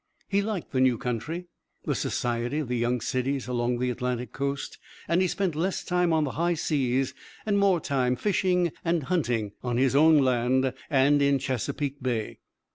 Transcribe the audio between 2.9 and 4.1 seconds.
cities along the